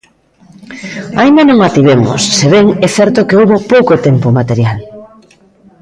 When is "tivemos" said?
1.75-2.19